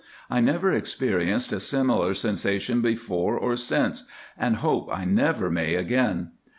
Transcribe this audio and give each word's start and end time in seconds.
I 0.31 0.39
never 0.39 0.73
experienced 0.73 1.53
a 1.53 1.59
similar 1.59 2.15
sensation 2.15 2.81
before 2.81 3.37
or 3.37 3.55
since, 3.55 4.07
and 4.35 4.55
hope 4.55 4.89
I 4.91 5.05
never 5.05 5.51
may 5.51 5.75
again. 5.75 6.31